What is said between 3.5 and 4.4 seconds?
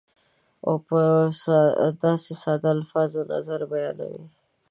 بیانوي